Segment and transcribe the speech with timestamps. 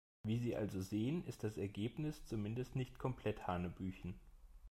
[0.23, 4.19] Wie Sie also sehen, ist das Ergebnis zumindest nicht komplett hanebüchen.